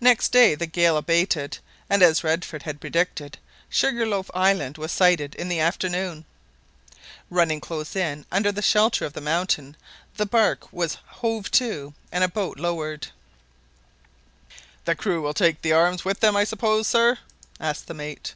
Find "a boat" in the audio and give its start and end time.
12.24-12.58